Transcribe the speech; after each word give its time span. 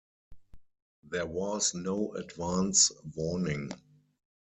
There 1.03 1.27
was 1.27 1.75
no 1.75 2.15
advance 2.15 2.91
warning. 3.15 3.69